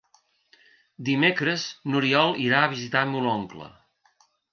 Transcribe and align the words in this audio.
Dimecres 1.09 1.65
n'Oriol 1.91 2.33
irà 2.45 2.61
a 2.63 2.71
visitar 2.73 3.05
mon 3.11 3.29
oncle. 3.33 3.69